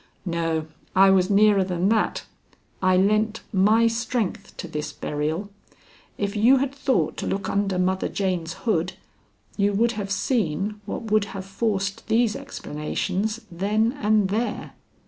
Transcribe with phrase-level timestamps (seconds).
[0.25, 2.25] "No, I was nearer than that.
[2.81, 5.51] I lent my strength to this burial.
[6.17, 8.93] If you had thought to look under Mother Jane's hood,
[9.57, 14.71] you would have seen what would have forced these explanations then and there."